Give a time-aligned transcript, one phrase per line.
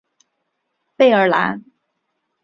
[0.97, 1.63] 贝尔兰。